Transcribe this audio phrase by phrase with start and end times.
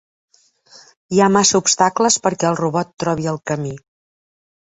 [1.17, 3.77] Hi ha massa obstacles perquè el robot trobi el camí.